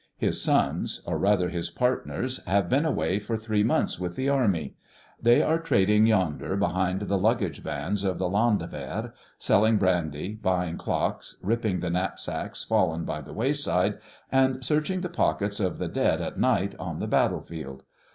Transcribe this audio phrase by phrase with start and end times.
[0.17, 4.73] His sons, or rather his partners, have been away for three months with the army.
[5.21, 11.37] They are trading yonder behind the luggage vans of the landwehr, selling brandy, buying clocks,
[11.43, 13.99] ripping the knapsacks fallen by the wayside,
[14.31, 17.83] and searching the pockets of the dead at night on the battle field.